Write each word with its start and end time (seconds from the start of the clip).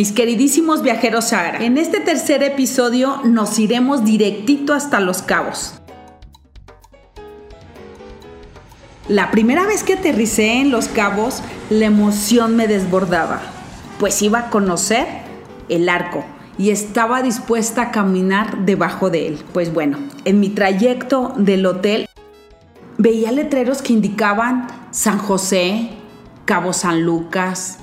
mis 0.00 0.12
queridísimos 0.12 0.80
viajeros 0.80 1.26
Sahara. 1.26 1.62
En 1.62 1.76
este 1.76 2.00
tercer 2.00 2.42
episodio 2.42 3.20
nos 3.22 3.58
iremos 3.58 4.02
directito 4.02 4.72
hasta 4.72 4.98
Los 4.98 5.20
Cabos. 5.20 5.74
La 9.08 9.30
primera 9.30 9.66
vez 9.66 9.84
que 9.84 9.92
aterricé 9.92 10.54
en 10.54 10.70
Los 10.70 10.88
Cabos, 10.88 11.42
la 11.68 11.84
emoción 11.84 12.56
me 12.56 12.66
desbordaba, 12.66 13.42
pues 13.98 14.22
iba 14.22 14.38
a 14.38 14.48
conocer 14.48 15.06
el 15.68 15.86
arco 15.90 16.24
y 16.56 16.70
estaba 16.70 17.20
dispuesta 17.20 17.82
a 17.82 17.90
caminar 17.90 18.64
debajo 18.64 19.10
de 19.10 19.28
él. 19.28 19.38
Pues 19.52 19.70
bueno, 19.70 19.98
en 20.24 20.40
mi 20.40 20.48
trayecto 20.48 21.34
del 21.36 21.66
hotel 21.66 22.08
veía 22.96 23.32
letreros 23.32 23.82
que 23.82 23.92
indicaban 23.92 24.66
San 24.92 25.18
José, 25.18 25.90
Cabo 26.46 26.72
San 26.72 27.02
Lucas, 27.02 27.80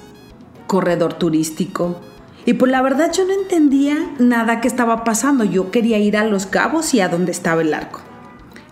corredor 0.65 1.13
turístico. 1.13 2.01
Y 2.47 2.53
pues 2.53 2.71
la 2.71 2.81
verdad 2.81 3.11
yo 3.11 3.25
no 3.25 3.33
entendía 3.33 4.09
nada 4.19 4.61
que 4.61 4.69
estaba 4.69 5.03
pasando. 5.03 5.43
Yo 5.43 5.69
quería 5.69 5.97
ir 5.97 6.15
a 6.15 6.23
Los 6.23 6.45
Cabos 6.45 6.93
y 6.93 7.01
a 7.01 7.09
donde 7.09 7.33
estaba 7.33 7.61
el 7.61 7.73
arco. 7.73 7.99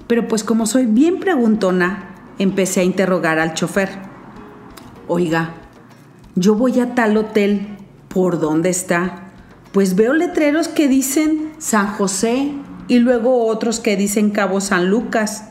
Pero 0.08 0.30
pues 0.30 0.46
como 0.46 0.66
soy 0.66 0.86
bien 0.86 1.20
preguntona, 1.20 2.16
empecé 2.40 2.80
a 2.80 2.84
interrogar 2.86 3.38
al 3.38 3.54
chofer. 3.54 3.90
Oiga, 5.10 5.56
yo 6.36 6.56
voy 6.56 6.80
a 6.80 6.96
tal 6.96 7.18
hotel, 7.18 7.68
¿por 8.08 8.40
dónde 8.40 8.70
está? 8.70 9.34
Pues 9.74 9.98
veo 9.98 10.14
letreros 10.14 10.70
que 10.70 10.88
dicen 10.88 11.52
San 11.58 11.88
José 11.88 12.54
y 12.88 13.00
luego 13.00 13.46
otros 13.46 13.82
que 13.82 13.98
dicen 13.98 14.30
Cabo 14.30 14.62
San 14.62 14.90
Lucas. 14.90 15.50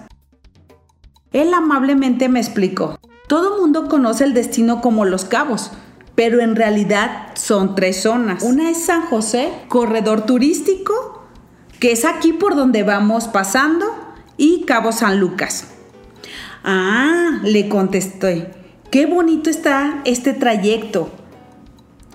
Él 1.34 1.52
amablemente 1.52 2.30
me 2.30 2.40
explicó, 2.40 2.98
todo 3.28 3.60
mundo 3.60 3.86
conoce 3.86 4.24
el 4.24 4.32
destino 4.32 4.80
como 4.80 5.04
Los 5.04 5.26
Cabos, 5.26 5.72
pero 6.14 6.40
en 6.40 6.56
realidad 6.56 7.28
son 7.34 7.74
tres 7.74 8.02
zonas. 8.02 8.42
Una 8.42 8.70
es 8.70 8.84
San 8.84 9.02
José, 9.02 9.52
corredor 9.68 10.26
turístico, 10.26 11.22
que 11.80 11.92
es 11.92 12.04
aquí 12.04 12.32
por 12.32 12.54
donde 12.54 12.82
vamos 12.82 13.28
pasando, 13.28 13.86
y 14.36 14.64
Cabo 14.64 14.92
San 14.92 15.20
Lucas. 15.20 15.68
Ah, 16.62 17.40
le 17.42 17.68
contesté, 17.68 18.50
qué 18.90 19.06
bonito 19.06 19.50
está 19.50 20.00
este 20.04 20.32
trayecto. 20.32 21.10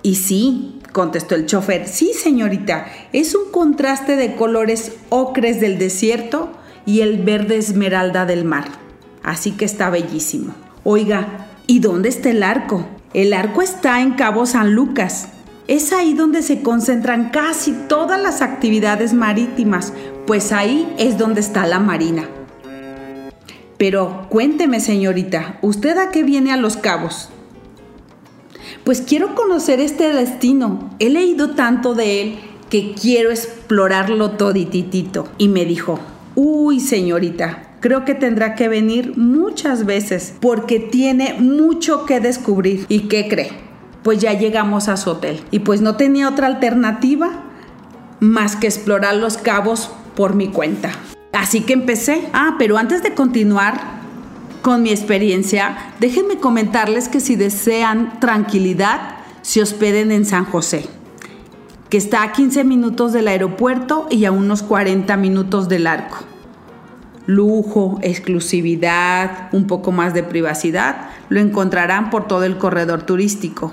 Y 0.02 0.16
sí, 0.16 0.80
contestó 0.92 1.34
el 1.34 1.46
chofer, 1.46 1.86
sí 1.86 2.12
señorita, 2.14 2.86
es 3.12 3.34
un 3.34 3.50
contraste 3.50 4.16
de 4.16 4.34
colores 4.34 4.92
ocres 5.10 5.60
del 5.60 5.78
desierto 5.78 6.50
y 6.86 7.00
el 7.00 7.22
verde 7.22 7.58
esmeralda 7.58 8.24
del 8.26 8.44
mar. 8.44 8.64
Así 9.22 9.52
que 9.52 9.66
está 9.66 9.90
bellísimo. 9.90 10.54
Oiga, 10.82 11.48
¿y 11.66 11.80
dónde 11.80 12.08
está 12.08 12.30
el 12.30 12.42
arco? 12.42 12.86
El 13.12 13.32
arco 13.32 13.60
está 13.60 14.02
en 14.02 14.12
Cabo 14.12 14.46
San 14.46 14.72
Lucas. 14.72 15.30
Es 15.66 15.92
ahí 15.92 16.14
donde 16.14 16.42
se 16.42 16.62
concentran 16.62 17.30
casi 17.30 17.72
todas 17.88 18.22
las 18.22 18.40
actividades 18.40 19.14
marítimas, 19.14 19.92
pues 20.28 20.52
ahí 20.52 20.94
es 20.96 21.18
donde 21.18 21.40
está 21.40 21.66
la 21.66 21.80
marina. 21.80 22.28
Pero 23.78 24.26
cuénteme, 24.28 24.78
señorita, 24.78 25.58
¿usted 25.60 25.98
a 25.98 26.10
qué 26.10 26.22
viene 26.22 26.52
a 26.52 26.56
Los 26.56 26.76
Cabos? 26.76 27.30
Pues 28.84 29.00
quiero 29.00 29.34
conocer 29.34 29.80
este 29.80 30.12
destino. 30.12 30.90
He 31.00 31.10
leído 31.10 31.56
tanto 31.56 31.94
de 31.94 32.22
él 32.22 32.38
que 32.68 32.94
quiero 32.94 33.30
explorarlo 33.30 34.32
todititito. 34.32 35.26
Y 35.36 35.48
me 35.48 35.64
dijo, 35.64 35.98
uy, 36.36 36.78
señorita, 36.78 37.69
creo 37.80 38.04
que 38.04 38.14
tendrá 38.14 38.54
que 38.54 38.68
venir 38.68 39.16
muchas 39.16 39.84
veces 39.84 40.34
porque 40.40 40.78
tiene 40.78 41.34
mucho 41.38 42.04
que 42.04 42.20
descubrir. 42.20 42.86
¿Y 42.88 43.08
qué 43.08 43.28
cree? 43.28 43.50
Pues 44.02 44.20
ya 44.20 44.32
llegamos 44.34 44.88
a 44.88 44.96
su 44.96 45.10
hotel. 45.10 45.42
Y 45.50 45.60
pues 45.60 45.80
no 45.80 45.96
tenía 45.96 46.28
otra 46.28 46.46
alternativa 46.46 47.44
más 48.20 48.56
que 48.56 48.66
explorar 48.66 49.16
los 49.16 49.38
cabos 49.38 49.90
por 50.14 50.34
mi 50.34 50.48
cuenta. 50.48 50.92
Así 51.32 51.62
que 51.62 51.72
empecé. 51.72 52.28
Ah, 52.32 52.56
pero 52.58 52.76
antes 52.76 53.02
de 53.02 53.14
continuar 53.14 54.00
con 54.62 54.82
mi 54.82 54.90
experiencia, 54.90 55.94
déjenme 56.00 56.36
comentarles 56.36 57.08
que 57.08 57.20
si 57.20 57.36
desean 57.36 58.20
tranquilidad, 58.20 59.16
se 59.42 59.62
hospeden 59.62 60.12
en 60.12 60.26
San 60.26 60.44
José, 60.44 60.84
que 61.88 61.96
está 61.96 62.22
a 62.22 62.32
15 62.32 62.64
minutos 62.64 63.14
del 63.14 63.28
aeropuerto 63.28 64.06
y 64.10 64.26
a 64.26 64.32
unos 64.32 64.62
40 64.62 65.16
minutos 65.16 65.68
del 65.68 65.86
arco. 65.86 66.29
Lujo, 67.30 68.00
exclusividad, 68.02 69.48
un 69.52 69.68
poco 69.68 69.92
más 69.92 70.14
de 70.14 70.24
privacidad, 70.24 71.10
lo 71.28 71.38
encontrarán 71.38 72.10
por 72.10 72.26
todo 72.26 72.42
el 72.42 72.58
corredor 72.58 73.02
turístico. 73.02 73.72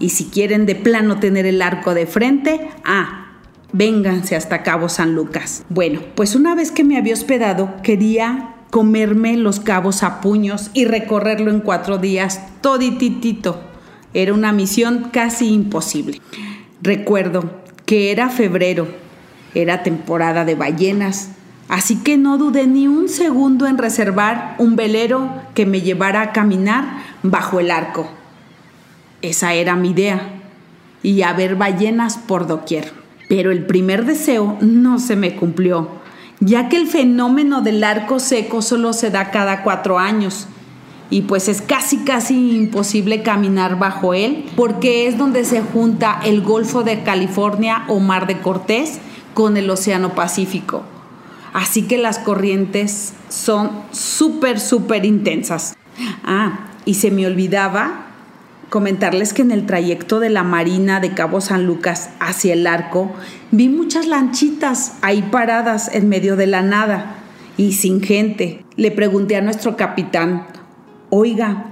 Y 0.00 0.10
si 0.10 0.24
quieren 0.24 0.66
de 0.66 0.74
plano 0.74 1.20
tener 1.20 1.46
el 1.46 1.62
arco 1.62 1.94
de 1.94 2.06
frente, 2.06 2.68
ah, 2.84 3.28
vénganse 3.72 4.34
hasta 4.34 4.64
Cabo 4.64 4.88
San 4.88 5.14
Lucas. 5.14 5.64
Bueno, 5.68 6.00
pues 6.16 6.34
una 6.34 6.56
vez 6.56 6.72
que 6.72 6.82
me 6.82 6.98
había 6.98 7.14
hospedado, 7.14 7.76
quería 7.84 8.56
comerme 8.70 9.36
los 9.36 9.60
cabos 9.60 10.02
a 10.02 10.20
puños 10.20 10.70
y 10.74 10.84
recorrerlo 10.84 11.52
en 11.52 11.60
cuatro 11.60 11.98
días, 11.98 12.40
todititito. 12.60 13.60
Era 14.14 14.34
una 14.34 14.52
misión 14.52 15.10
casi 15.12 15.52
imposible. 15.52 16.20
Recuerdo 16.82 17.62
que 17.84 18.10
era 18.10 18.30
febrero, 18.30 18.88
era 19.54 19.84
temporada 19.84 20.44
de 20.44 20.56
ballenas, 20.56 21.35
así 21.68 21.96
que 21.96 22.16
no 22.16 22.38
dudé 22.38 22.66
ni 22.66 22.86
un 22.86 23.08
segundo 23.08 23.66
en 23.66 23.78
reservar 23.78 24.54
un 24.58 24.76
velero 24.76 25.30
que 25.54 25.66
me 25.66 25.80
llevara 25.80 26.22
a 26.22 26.32
caminar 26.32 27.02
bajo 27.22 27.60
el 27.60 27.70
arco. 27.70 28.08
Esa 29.22 29.54
era 29.54 29.76
mi 29.76 29.90
idea, 29.90 30.36
y 31.02 31.22
a 31.22 31.32
ver 31.32 31.56
ballenas 31.56 32.18
por 32.18 32.46
doquier. 32.46 32.92
Pero 33.28 33.50
el 33.50 33.64
primer 33.66 34.04
deseo 34.04 34.56
no 34.60 34.98
se 34.98 35.16
me 35.16 35.36
cumplió, 35.36 35.88
ya 36.40 36.68
que 36.68 36.76
el 36.76 36.86
fenómeno 36.86 37.60
del 37.60 37.82
arco 37.84 38.20
seco 38.20 38.62
solo 38.62 38.92
se 38.92 39.10
da 39.10 39.30
cada 39.30 39.62
cuatro 39.62 39.98
años. 39.98 40.48
Y 41.08 41.22
pues 41.22 41.48
es 41.48 41.62
casi 41.62 41.98
casi 41.98 42.56
imposible 42.56 43.22
caminar 43.22 43.78
bajo 43.78 44.14
él, 44.14 44.46
porque 44.56 45.06
es 45.06 45.16
donde 45.16 45.44
se 45.44 45.62
junta 45.62 46.20
el 46.24 46.42
Golfo 46.42 46.82
de 46.82 47.04
California 47.04 47.84
o 47.86 48.00
Mar 48.00 48.26
de 48.26 48.40
Cortés 48.40 48.98
con 49.32 49.56
el 49.56 49.70
Océano 49.70 50.14
Pacífico. 50.14 50.82
Así 51.56 51.84
que 51.84 51.96
las 51.96 52.18
corrientes 52.18 53.14
son 53.30 53.70
súper, 53.90 54.60
súper 54.60 55.06
intensas. 55.06 55.74
Ah, 56.22 56.68
y 56.84 56.94
se 56.94 57.10
me 57.10 57.26
olvidaba 57.26 58.08
comentarles 58.68 59.32
que 59.32 59.40
en 59.40 59.50
el 59.50 59.64
trayecto 59.64 60.20
de 60.20 60.28
la 60.28 60.42
Marina 60.42 61.00
de 61.00 61.14
Cabo 61.14 61.40
San 61.40 61.64
Lucas 61.64 62.10
hacia 62.20 62.52
el 62.52 62.66
arco 62.66 63.10
vi 63.52 63.70
muchas 63.70 64.06
lanchitas 64.06 64.98
ahí 65.00 65.22
paradas 65.22 65.88
en 65.94 66.10
medio 66.10 66.36
de 66.36 66.46
la 66.46 66.60
nada 66.60 67.14
y 67.56 67.72
sin 67.72 68.02
gente. 68.02 68.62
Le 68.76 68.90
pregunté 68.90 69.36
a 69.36 69.40
nuestro 69.40 69.78
capitán, 69.78 70.46
oiga, 71.08 71.68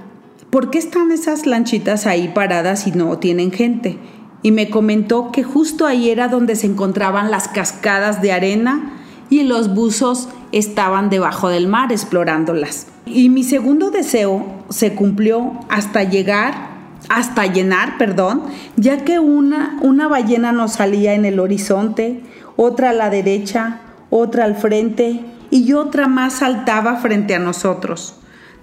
¿por 0.49 0.71
qué 0.71 0.79
están 0.79 1.11
esas 1.11 1.45
lanchitas 1.45 2.07
ahí 2.07 2.29
paradas 2.29 2.87
y 2.87 2.91
no 2.91 3.19
tienen 3.19 3.51
gente? 3.51 3.99
Y 4.41 4.49
me 4.49 4.71
comentó 4.71 5.31
que 5.31 5.43
justo 5.43 5.85
ahí 5.85 6.09
era 6.09 6.27
donde 6.27 6.55
se 6.55 6.65
encontraban 6.65 7.29
las 7.29 7.47
cascadas 7.47 8.23
de 8.23 8.31
arena 8.31 9.03
y 9.29 9.43
los 9.43 9.73
buzos 9.73 10.29
estaban 10.51 11.09
debajo 11.09 11.49
del 11.49 11.67
mar 11.67 11.91
explorándolas. 11.91 12.87
Y 13.05 13.29
mi 13.29 13.43
segundo 13.43 13.91
deseo 13.91 14.45
se 14.69 14.95
cumplió 14.95 15.59
hasta 15.69 16.03
llegar 16.03 16.75
hasta 17.09 17.45
llenar, 17.45 17.97
perdón, 17.97 18.43
ya 18.77 19.03
que 19.03 19.19
una, 19.19 19.77
una 19.81 20.07
ballena 20.07 20.51
nos 20.51 20.73
salía 20.73 21.13
en 21.13 21.25
el 21.25 21.39
horizonte, 21.39 22.23
otra 22.55 22.91
a 22.91 22.93
la 22.93 23.09
derecha, 23.09 23.81
otra 24.09 24.45
al 24.45 24.55
frente 24.55 25.21
y 25.51 25.73
otra 25.73 26.07
más 26.07 26.33
saltaba 26.33 26.97
frente 26.97 27.35
a 27.35 27.39
nosotros. 27.39 28.15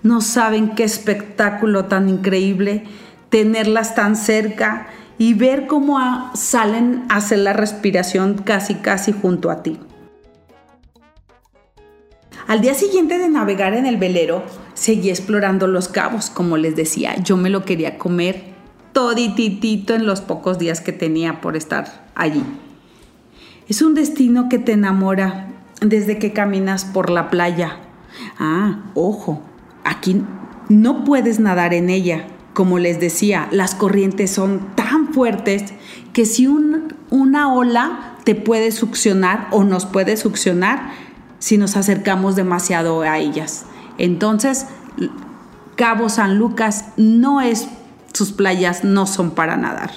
No 0.03 0.21
saben 0.21 0.75
qué 0.75 0.85
espectáculo 0.85 1.85
tan 1.85 2.09
increíble 2.09 2.85
tenerlas 3.29 3.95
tan 3.95 4.17
cerca 4.17 4.89
y 5.19 5.35
ver 5.35 5.67
cómo 5.67 5.99
salen 6.35 7.05
a 7.09 7.17
hacer 7.17 7.39
la 7.39 7.53
respiración 7.53 8.35
casi 8.35 8.75
casi 8.75 9.13
junto 9.13 9.51
a 9.51 9.63
ti. 9.63 9.79
Al 12.53 12.61
día 12.61 12.75
siguiente 12.75 13.17
de 13.17 13.31
navegar 13.31 13.73
en 13.73 13.87
el 13.87 13.97
velero, 13.97 14.43
seguí 14.75 15.09
explorando 15.09 15.67
los 15.67 15.89
cabos, 15.89 16.29
como 16.29 16.59
les 16.59 16.77
decía, 16.77 17.17
yo 17.17 17.39
me 17.39 17.49
lo 17.49 17.65
quería 17.65 17.97
comer 17.97 18.45
todititito 18.93 19.95
en 19.95 20.05
los 20.05 20.21
pocos 20.21 20.59
días 20.59 20.83
que 20.83 20.93
tenía 20.93 21.41
por 21.41 21.57
estar 21.57 22.11
allí. 22.15 22.45
Es 23.71 23.81
un 23.81 23.95
destino 23.95 24.51
que 24.51 24.59
te 24.59 24.73
enamora 24.73 25.49
desde 25.81 26.19
que 26.19 26.35
caminas 26.35 26.85
por 26.85 27.09
la 27.09 27.31
playa. 27.31 27.79
Ah, 28.39 28.83
ojo, 28.93 29.41
aquí 29.83 30.23
no 30.69 31.05
puedes 31.05 31.41
nadar 31.41 31.73
en 31.73 31.89
ella. 31.89 32.27
Como 32.53 32.79
les 32.79 33.01
decía, 33.01 33.49
las 33.51 33.75
corrientes 33.75 34.31
son 34.31 34.77
tan 34.77 35.15
fuertes 35.15 35.73
que 36.13 36.27
si 36.27 36.47
una 36.47 37.55
ola 37.55 38.19
te 38.25 38.35
puede 38.35 38.73
succionar 38.73 39.49
o 39.53 39.65
nos 39.65 39.87
puede 39.87 40.19
succionar, 40.19 40.91
si 41.43 41.59
nos 41.59 41.77
acercamos 41.77 42.37
demasiado 42.37 43.03
a 43.03 43.19
ellas. 43.19 43.65
Entonces, 43.99 44.67
Cabo 45.75 46.09
San 46.09 46.39
Lucas 46.39 46.85
no 46.97 47.41
es, 47.41 47.67
sus 48.13 48.31
playas 48.31 48.85
no 48.85 49.09
son 49.09 49.33
para 49.33 49.57
nadar. 49.57 49.91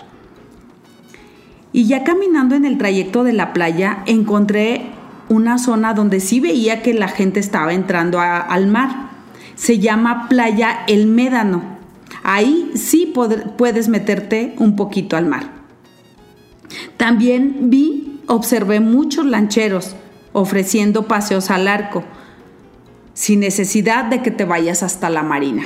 Y 1.71 1.86
ya 1.86 2.03
caminando 2.03 2.56
en 2.56 2.65
el 2.65 2.80
trayecto 2.80 3.24
de 3.24 3.33
la 3.33 3.53
playa 3.53 4.01
encontré 4.07 4.88
una 5.30 5.59
zona 5.59 5.94
donde 5.94 6.19
sí 6.19 6.39
veía 6.39 6.81
que 6.81 6.95
la 6.95 7.09
gente 7.09 7.42
estaba 7.42 7.74
entrando 7.74 8.19
al 8.19 8.65
mar. 8.65 9.12
Se 9.53 9.77
llama 9.77 10.27
Playa 10.27 10.80
El 10.88 11.06
Médano. 11.06 11.62
Ahí 12.24 12.71
sí 12.74 13.13
puedes 13.56 13.88
meterte 13.88 14.56
un 14.57 14.75
poquito 14.75 15.15
al 15.15 15.27
mar. 15.27 15.51
También 16.98 17.69
vi, 17.69 18.19
observé 18.25 18.80
muchos 18.80 19.27
lancheros 19.27 19.95
ofreciendo 20.35 21.07
paseos 21.07 21.49
al 21.49 21.69
arco, 21.69 22.03
sin 23.13 23.39
necesidad 23.39 24.03
de 24.03 24.21
que 24.21 24.31
te 24.31 24.43
vayas 24.43 24.83
hasta 24.83 25.09
la 25.09 25.23
marina. 25.23 25.63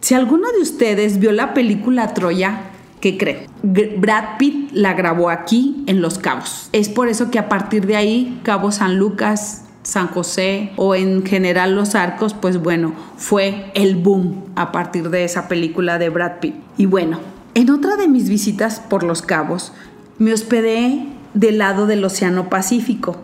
Si 0.00 0.14
alguno 0.14 0.48
de 0.50 0.60
ustedes 0.60 1.20
vio 1.20 1.30
la 1.30 1.54
película 1.54 2.12
Troya, 2.12 2.62
¿qué 3.00 3.16
cree? 3.16 3.46
Brad 3.62 4.38
Pitt 4.38 4.72
la 4.72 4.94
grabó 4.94 5.30
aquí 5.30 5.84
en 5.86 6.02
Los 6.02 6.18
Cabos. 6.18 6.68
Es 6.72 6.88
por 6.88 7.08
eso 7.08 7.30
que 7.30 7.38
a 7.38 7.48
partir 7.48 7.86
de 7.86 7.94
ahí, 7.94 8.40
Cabo 8.42 8.72
San 8.72 8.98
Lucas, 8.98 9.66
San 9.84 10.08
José 10.08 10.72
o 10.74 10.96
en 10.96 11.24
general 11.24 11.76
Los 11.76 11.94
Arcos, 11.94 12.34
pues 12.34 12.58
bueno, 12.58 12.94
fue 13.16 13.70
el 13.74 13.94
boom 13.94 14.46
a 14.56 14.72
partir 14.72 15.10
de 15.10 15.22
esa 15.22 15.46
película 15.46 15.98
de 15.98 16.08
Brad 16.08 16.40
Pitt. 16.40 16.56
Y 16.76 16.86
bueno, 16.86 17.20
en 17.54 17.70
otra 17.70 17.94
de 17.94 18.08
mis 18.08 18.28
visitas 18.28 18.80
por 18.80 19.04
Los 19.04 19.22
Cabos, 19.22 19.72
me 20.18 20.32
hospedé 20.32 21.06
del 21.34 21.58
lado 21.58 21.86
del 21.86 22.04
Océano 22.04 22.50
Pacífico 22.50 23.22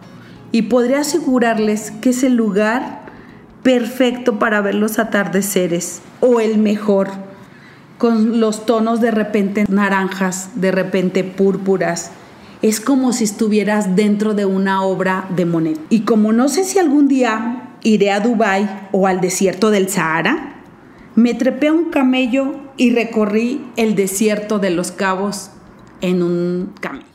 y 0.53 0.63
podría 0.63 1.01
asegurarles 1.01 1.91
que 1.91 2.11
es 2.11 2.23
el 2.23 2.35
lugar 2.35 3.03
perfecto 3.63 4.39
para 4.39 4.61
ver 4.61 4.75
los 4.75 4.99
atardeceres 4.99 6.01
o 6.21 6.41
el 6.41 6.59
mejor, 6.59 7.11
con 7.99 8.41
los 8.41 8.65
tonos 8.65 9.01
de 9.01 9.11
repente 9.11 9.67
naranjas, 9.69 10.51
de 10.55 10.71
repente 10.71 11.25
púrpuras. 11.25 12.13
Es 12.63 12.81
como 12.81 13.13
si 13.13 13.25
estuvieras 13.25 13.95
dentro 13.95 14.35
de 14.35 14.45
una 14.45 14.83
obra 14.83 15.29
de 15.35 15.45
Monet. 15.45 15.79
Y 15.91 16.01
como 16.01 16.33
no 16.33 16.49
sé 16.49 16.65
si 16.65 16.79
algún 16.79 17.09
día 17.09 17.75
iré 17.83 18.11
a 18.11 18.21
Dubái 18.21 18.89
o 18.93 19.07
al 19.07 19.21
desierto 19.21 19.71
del 19.71 19.89
Sahara, 19.89 20.63
me 21.15 21.35
trepé 21.35 21.69
a 21.69 21.73
un 21.73 21.91
camello 21.91 22.55
y 22.77 22.93
recorrí 22.95 23.65
el 23.77 23.95
desierto 23.97 24.59
de 24.59 24.71
los 24.71 24.93
cabos 24.93 25.51
en 26.01 26.23
un 26.23 26.73
camello. 26.81 27.08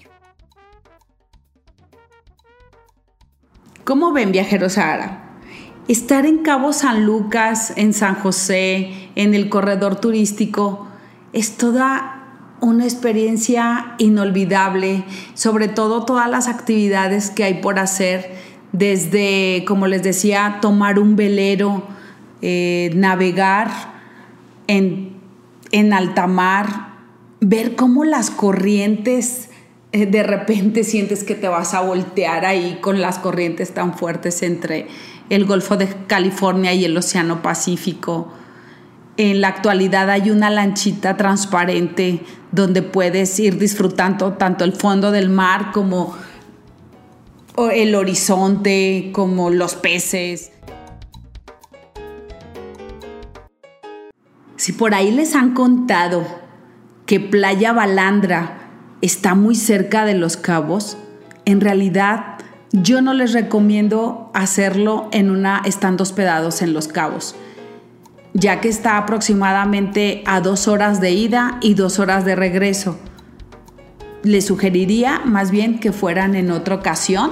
¿Cómo 3.84 4.14
ven 4.14 4.32
viajeros 4.32 4.74
Sahara? 4.74 5.20
Estar 5.90 6.26
en 6.26 6.38
Cabo 6.38 6.72
San 6.72 7.06
Lucas, 7.06 7.74
en 7.76 7.94
San 7.94 8.16
José, 8.16 9.10
en 9.16 9.34
el 9.34 9.50
corredor 9.50 9.98
turístico, 9.98 10.88
es 11.34 11.58
toda 11.58 12.56
una 12.62 12.86
experiencia 12.86 13.96
inolvidable, 13.98 15.04
sobre 15.34 15.68
todo 15.68 16.06
todas 16.06 16.30
las 16.30 16.48
actividades 16.48 17.30
que 17.30 17.44
hay 17.44 17.56
por 17.56 17.78
hacer, 17.78 18.34
desde, 18.72 19.66
como 19.68 19.88
les 19.88 20.02
decía, 20.02 20.60
tomar 20.62 20.98
un 20.98 21.18
velero, 21.18 21.84
eh, 22.42 22.90
navegar 22.96 23.70
en, 24.68 25.18
en 25.74 25.92
alta 25.92 26.26
mar, 26.28 26.94
ver 27.42 27.76
cómo 27.76 28.06
las 28.06 28.32
corrientes 28.32 29.50
de 29.94 30.24
repente 30.24 30.84
sientes 30.84 31.24
que 31.24 31.36
te 31.36 31.48
vas 31.48 31.76
a 31.76 31.82
voltear 31.82 32.46
ahí 32.46 32.80
con 32.82 33.00
las 33.00 33.20
corrientes 33.20 33.76
tan 33.76 33.94
fuertes 33.94 34.42
entre 34.42 34.88
el 35.30 35.46
Golfo 35.46 35.78
de 35.78 35.88
California 36.08 36.74
y 36.74 36.84
el 36.84 36.98
Océano 36.98 37.44
Pacífico. 37.44 38.34
En 39.18 39.40
la 39.42 39.50
actualidad 39.50 40.10
hay 40.10 40.32
una 40.32 40.50
lanchita 40.50 41.16
transparente 41.16 42.22
donde 42.52 42.82
puedes 42.82 43.40
ir 43.40 43.60
disfrutando 43.60 44.34
tanto 44.34 44.64
el 44.64 44.74
fondo 44.74 45.12
del 45.12 45.30
mar 45.30 45.72
como 45.72 46.16
el 47.72 47.94
horizonte, 47.94 49.12
como 49.14 49.52
los 49.52 49.76
peces. 49.76 50.52
Si 54.56 54.72
por 54.72 54.96
ahí 54.96 55.12
les 55.12 55.36
han 55.36 55.54
contado 55.54 56.26
que 57.06 57.20
Playa 57.20 57.74
Balandra 57.74 58.63
está 59.04 59.36
muy 59.36 59.56
cerca 59.56 60.06
de 60.06 60.14
los 60.14 60.38
cabos, 60.38 60.98
en 61.44 61.60
realidad 61.60 62.38
yo 62.72 63.02
no 63.02 63.14
les 63.14 63.34
recomiendo 63.34 64.32
hacerlo 64.34 65.10
en 65.12 65.30
una 65.30 65.62
estando 65.66 66.04
hospedados 66.04 66.62
en 66.62 66.74
Los 66.74 66.88
Cabos, 66.88 67.36
ya 68.34 68.62
que 68.62 68.70
está 68.70 68.98
aproximadamente 68.98 70.24
a 70.26 70.40
dos 70.40 70.70
horas 70.70 71.02
de 71.02 71.12
ida 71.12 71.58
y 71.62 71.74
dos 71.74 72.00
horas 72.00 72.24
de 72.24 72.36
regreso. 72.36 72.98
Les 74.24 74.46
sugeriría 74.46 75.20
más 75.26 75.52
bien 75.52 75.82
que 75.82 75.92
fueran 75.92 76.34
en 76.34 76.50
otra 76.50 76.76
ocasión 76.76 77.32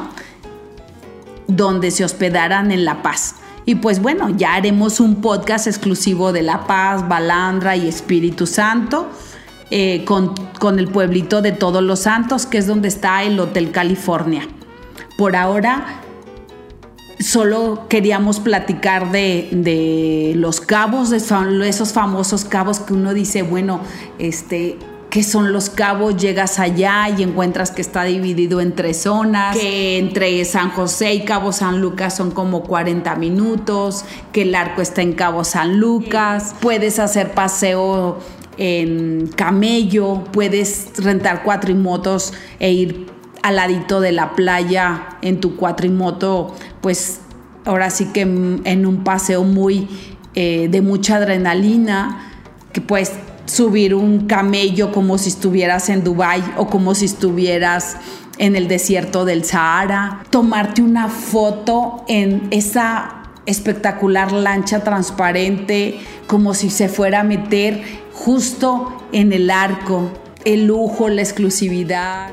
donde 1.47 1.89
se 1.89 2.03
hospedaran 2.03 2.69
en 2.71 2.83
La 2.83 3.01
Paz. 3.01 3.35
Y 3.65 3.75
pues 3.75 4.01
bueno, 4.01 4.29
ya 4.29 4.55
haremos 4.55 4.99
un 4.99 5.21
podcast 5.21 5.67
exclusivo 5.67 6.33
de 6.33 6.41
La 6.41 6.67
Paz, 6.67 7.07
Balandra 7.07 7.77
y 7.77 7.87
Espíritu 7.87 8.45
Santo. 8.45 9.09
Eh, 9.73 10.03
con, 10.03 10.35
con 10.59 10.79
el 10.79 10.89
pueblito 10.89 11.41
de 11.41 11.53
Todos 11.53 11.81
los 11.81 12.01
Santos, 12.01 12.45
que 12.45 12.57
es 12.57 12.67
donde 12.67 12.89
está 12.89 13.23
el 13.23 13.39
Hotel 13.39 13.71
California. 13.71 14.45
Por 15.17 15.37
ahora 15.37 16.01
solo 17.21 17.85
queríamos 17.87 18.39
platicar 18.39 19.11
de, 19.11 20.33
los 20.35 20.61
cabos, 20.61 21.09
de 21.09 21.17
esos 21.69 21.93
famosos 21.93 22.45
cabos 22.45 22.79
que 22.79 22.93
uno 22.93 23.13
dice, 23.13 23.43
bueno, 23.43 23.81
este, 24.19 24.77
¿qué 25.09 25.23
son 25.23 25.53
los 25.53 25.69
cabos? 25.69 26.17
Llegas 26.17 26.59
allá 26.59 27.09
y 27.09 27.23
encuentras 27.23 27.71
que 27.71 27.81
está 27.81 28.03
dividido 28.03 28.61
en 28.61 28.73
tres 28.73 29.03
zonas, 29.03 29.55
que 29.55 29.99
entre 29.99 30.43
San 30.45 30.71
José 30.71 31.13
y 31.13 31.21
Cabo 31.23 31.51
San 31.51 31.81
Lucas 31.81 32.15
son 32.15 32.31
como 32.31 32.63
40 32.63 33.15
minutos, 33.15 34.05
que 34.31 34.43
el 34.43 34.55
arco 34.55 34.81
está 34.81 35.01
en 35.01 35.13
Cabo 35.13 35.43
San 35.43 35.79
Lucas, 35.79 36.55
puedes 36.59 36.99
hacer 36.99 37.31
paseo 37.31 38.19
en 38.63 39.25
camello, 39.35 40.23
puedes 40.31 40.91
rentar 40.97 41.41
cuatrimotos 41.41 42.31
e 42.59 42.71
ir 42.71 43.07
al 43.41 43.55
ladito 43.55 43.99
de 44.01 44.11
la 44.11 44.35
playa 44.35 45.17
en 45.23 45.39
tu 45.39 45.55
cuatrimoto, 45.55 46.55
pues 46.79 47.21
ahora 47.65 47.89
sí 47.89 48.09
que 48.13 48.21
en 48.21 48.85
un 48.85 49.03
paseo 49.03 49.43
muy 49.43 49.87
eh, 50.35 50.67
de 50.69 50.81
mucha 50.81 51.15
adrenalina, 51.15 52.31
que 52.71 52.81
puedes 52.81 53.13
subir 53.45 53.95
un 53.95 54.27
camello 54.27 54.91
como 54.91 55.17
si 55.17 55.29
estuvieras 55.29 55.89
en 55.89 56.03
Dubai 56.03 56.43
o 56.55 56.67
como 56.67 56.93
si 56.93 57.05
estuvieras 57.05 57.97
en 58.37 58.55
el 58.55 58.67
desierto 58.67 59.25
del 59.25 59.43
Sahara, 59.43 60.23
tomarte 60.29 60.83
una 60.83 61.07
foto 61.09 62.05
en 62.07 62.47
esa 62.51 63.20
espectacular 63.51 64.31
lancha 64.31 64.83
transparente 64.83 65.99
como 66.27 66.53
si 66.53 66.69
se 66.69 66.89
fuera 66.89 67.21
a 67.21 67.23
meter 67.23 67.81
justo 68.13 69.03
en 69.11 69.33
el 69.33 69.51
arco, 69.51 70.11
el 70.45 70.67
lujo, 70.67 71.09
la 71.09 71.21
exclusividad. 71.21 72.31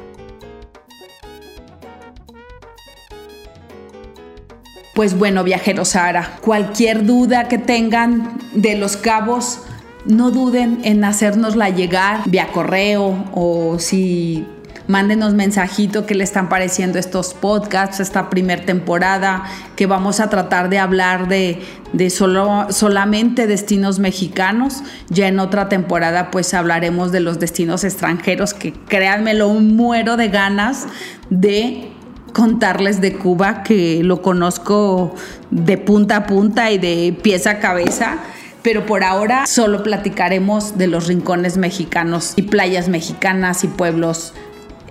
Pues 4.94 5.16
bueno, 5.16 5.44
viajeros 5.44 5.90
Sara, 5.90 6.38
cualquier 6.40 7.06
duda 7.06 7.46
que 7.46 7.58
tengan 7.58 8.38
de 8.52 8.76
los 8.76 8.96
cabos, 8.96 9.60
no 10.04 10.30
duden 10.30 10.80
en 10.82 11.04
hacérnosla 11.04 11.70
llegar 11.70 12.22
vía 12.26 12.48
correo 12.52 13.26
o 13.32 13.78
si 13.78 14.46
mándenos 14.88 15.34
mensajito 15.34 16.06
que 16.06 16.14
le 16.14 16.24
están 16.24 16.48
pareciendo 16.48 16.98
estos 16.98 17.34
podcasts, 17.34 18.00
esta 18.00 18.30
primera 18.30 18.64
temporada, 18.64 19.44
que 19.76 19.86
vamos 19.86 20.18
a 20.18 20.30
tratar 20.30 20.70
de 20.70 20.78
hablar 20.78 21.28
de, 21.28 21.60
de 21.92 22.10
solo, 22.10 22.66
solamente 22.70 23.46
destinos 23.46 23.98
mexicanos. 23.98 24.82
Ya 25.10 25.28
en 25.28 25.38
otra 25.38 25.68
temporada 25.68 26.30
pues 26.30 26.54
hablaremos 26.54 27.12
de 27.12 27.20
los 27.20 27.38
destinos 27.38 27.84
extranjeros, 27.84 28.54
que 28.54 28.72
créanmelo, 28.72 29.50
muero 29.50 30.16
de 30.16 30.28
ganas 30.28 30.86
de 31.28 31.92
contarles 32.32 33.00
de 33.00 33.14
Cuba 33.14 33.62
que 33.62 34.02
lo 34.02 34.22
conozco 34.22 35.14
de 35.50 35.76
punta 35.76 36.16
a 36.16 36.26
punta 36.26 36.70
y 36.70 36.78
de 36.78 37.14
pieza 37.22 37.50
a 37.50 37.58
cabeza. 37.58 38.18
Pero 38.62 38.86
por 38.86 39.04
ahora 39.04 39.46
solo 39.46 39.82
platicaremos 39.82 40.78
de 40.78 40.88
los 40.88 41.06
rincones 41.06 41.56
mexicanos 41.56 42.32
y 42.36 42.42
playas 42.42 42.88
mexicanas 42.88 43.64
y 43.64 43.68
pueblos 43.68 44.34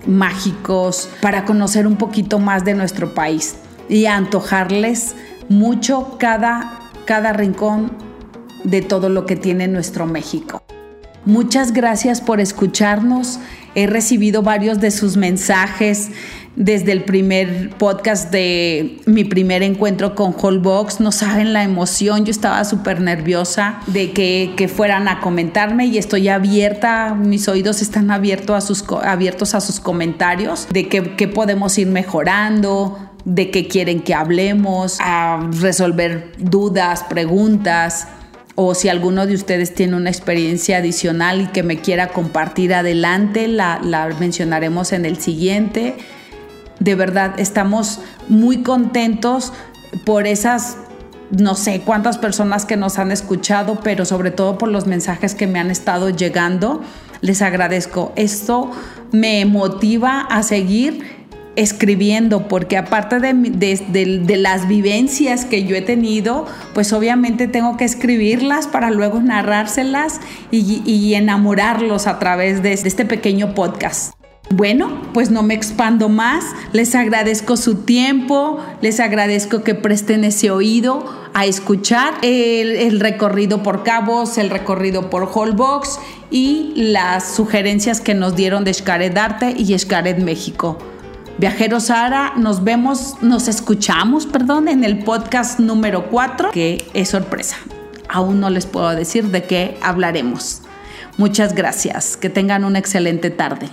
mágicos 0.05 1.09
para 1.21 1.45
conocer 1.45 1.87
un 1.87 1.97
poquito 1.97 2.39
más 2.39 2.65
de 2.65 2.73
nuestro 2.73 3.13
país 3.13 3.55
y 3.89 4.05
antojarles 4.05 5.15
mucho 5.49 6.17
cada, 6.19 6.79
cada 7.05 7.33
rincón 7.33 7.91
de 8.63 8.81
todo 8.81 9.09
lo 9.09 9.25
que 9.25 9.35
tiene 9.35 9.67
nuestro 9.67 10.05
México. 10.05 10.61
Muchas 11.25 11.73
gracias 11.73 12.21
por 12.21 12.39
escucharnos. 12.39 13.39
He 13.75 13.85
recibido 13.85 14.43
varios 14.43 14.79
de 14.79 14.91
sus 14.91 15.17
mensajes 15.17 16.09
desde 16.57 16.91
el 16.91 17.03
primer 17.03 17.69
podcast 17.69 18.31
de 18.31 18.97
mi 19.05 19.23
primer 19.23 19.61
encuentro 19.61 20.15
con 20.15 20.35
Holbox. 20.35 20.99
No 20.99 21.11
saben 21.11 21.53
la 21.53 21.63
emoción, 21.63 22.25
yo 22.25 22.31
estaba 22.31 22.65
súper 22.65 22.99
nerviosa 22.99 23.79
de 23.85 24.11
que, 24.11 24.53
que, 24.57 24.67
fueran 24.67 25.07
a 25.07 25.21
comentarme 25.21 25.85
y 25.85 25.99
estoy 25.99 26.29
abierta, 26.29 27.13
mis 27.13 27.47
oídos 27.47 27.83
están 27.83 28.09
abiertos 28.09 28.55
a 28.55 28.61
sus, 28.61 28.83
abiertos 29.03 29.53
a 29.53 29.61
sus 29.61 29.79
comentarios 29.79 30.67
de 30.71 30.87
qué 30.87 31.27
podemos 31.27 31.77
ir 31.77 31.87
mejorando, 31.87 32.97
de 33.23 33.51
qué 33.51 33.67
quieren 33.67 34.01
que 34.01 34.15
hablemos, 34.15 34.97
a 34.99 35.47
resolver 35.61 36.31
dudas, 36.39 37.03
preguntas 37.03 38.07
o 38.55 38.73
si 38.73 38.89
alguno 38.89 39.27
de 39.27 39.35
ustedes 39.35 39.75
tiene 39.75 39.95
una 39.95 40.09
experiencia 40.09 40.77
adicional 40.77 41.41
y 41.41 41.47
que 41.47 41.61
me 41.61 41.77
quiera 41.77 42.07
compartir 42.07 42.73
adelante, 42.73 43.47
la, 43.47 43.79
la 43.83 44.07
mencionaremos 44.19 44.93
en 44.93 45.05
el 45.05 45.17
siguiente 45.17 45.95
de 46.79 46.95
verdad 46.95 47.39
estamos 47.39 47.99
muy 48.27 48.63
contentos 48.63 49.53
por 50.05 50.27
esas 50.27 50.77
no 51.31 51.55
sé 51.55 51.81
cuántas 51.81 52.17
personas 52.17 52.65
que 52.65 52.77
nos 52.77 52.99
han 52.99 53.11
escuchado, 53.11 53.79
pero 53.83 54.05
sobre 54.05 54.31
todo 54.31 54.57
por 54.57 54.69
los 54.69 54.87
mensajes 54.87 55.35
que 55.35 55.47
me 55.47 55.59
han 55.59 55.71
estado 55.71 56.09
llegando. 56.09 56.81
Les 57.19 57.41
agradezco. 57.41 58.13
Esto 58.15 58.71
me 59.11 59.45
motiva 59.45 60.21
a 60.21 60.43
seguir 60.43 61.17
escribiendo, 61.57 62.47
porque 62.47 62.77
aparte 62.77 63.19
de, 63.19 64.37
las 64.37 64.67
vivencias 64.67 65.43
que 65.43 65.65
yo 65.65 65.75
he 65.75 65.81
tenido, 65.81 66.45
pues 66.75 66.93
obviamente 66.93 67.47
tengo 67.47 67.77
que 67.77 67.83
escribirlas 67.83 68.67
para 68.67 68.91
luego 68.91 69.19
narrárselas 69.19 70.21
y, 70.51 70.83
y 70.85 71.15
enamorarlos 71.15 72.05
a 72.05 72.19
través 72.19 72.61
de 72.61 72.73
este 72.73 73.05
pequeño 73.05 73.55
podcast. 73.55 74.16
Bueno, 74.49 75.01
pues 75.13 75.29
no 75.29 75.43
me 75.43 75.53
expando 75.53 76.07
más, 76.07 76.45
les 76.71 76.95
agradezco 76.95 77.57
su 77.57 77.83
tiempo, 77.83 78.63
les 78.81 79.01
agradezco 79.01 79.61
que 79.61 79.75
presten 79.75 80.23
ese 80.23 80.51
oído 80.51 81.05
a 81.33 81.45
escuchar 81.45 82.13
el, 82.21 82.99
recorrido 83.01 83.61
por 83.61 83.83
Cabos, 83.83 84.37
el 84.37 84.49
recorrido 84.49 85.09
por 85.09 85.29
Holbox 85.33 85.99
y 86.31 86.71
las 86.75 87.35
sugerencias 87.35 87.99
que 87.99 88.13
nos 88.13 88.37
dieron 88.37 88.63
de 88.63 88.73
Xcaret 88.73 89.17
Arte 89.17 89.53
y 89.57 89.77
Xcaret 89.77 90.19
México. 90.19 90.77
Viajeros 91.39 91.83
Sara, 91.85 92.33
nos 92.37 92.63
vemos, 92.63 93.21
nos 93.21 93.49
escuchamos, 93.49 94.25
perdón, 94.25 94.69
en 94.69 94.85
el 94.85 95.03
podcast 95.03 95.59
número 95.59 96.09
4, 96.09 96.51
que 96.51 96.89
es 96.93 97.09
sorpresa. 97.09 97.57
Aún 98.07 98.39
no 98.39 98.49
les 98.49 98.65
puedo 98.65 98.89
decir 98.95 99.25
de 99.25 99.43
qué 99.43 99.77
hablaremos. 99.81 100.61
Muchas 101.17 101.53
gracias, 101.53 102.15
que 102.15 102.29
tengan 102.29 102.63
una 102.63 102.79
excelente 102.79 103.29
tarde. 103.29 103.69